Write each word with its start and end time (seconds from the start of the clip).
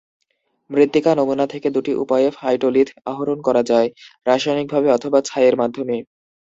মৃত্তিকা 0.69 1.11
নমুনা 1.15 1.45
থেকে 1.47 1.67
দুটি 1.75 1.91
উপায়ে 2.03 2.27
ফাইটোলিথ 2.31 2.89
আহরণ 3.11 3.37
করা 3.47 3.61
যায়: 3.65 3.87
রাসায়নিকভাবে 4.25 4.87
অথবা 4.91 5.19
ছাইয়ের 5.21 5.55
মাধ্যমে। 5.55 5.97